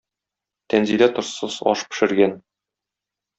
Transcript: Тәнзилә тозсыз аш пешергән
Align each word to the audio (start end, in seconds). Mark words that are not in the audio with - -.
Тәнзилә 0.73 1.09
тозсыз 1.17 1.59
аш 1.73 1.85
пешергән 1.91 2.35